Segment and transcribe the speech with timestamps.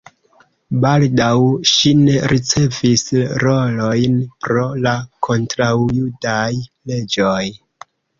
[0.83, 1.33] Baldaŭ
[1.71, 3.03] ŝi ne ricevis
[3.43, 4.15] rolojn
[4.47, 4.95] pro la
[5.27, 6.49] kontraŭjudaj
[6.93, 7.45] leĝoj.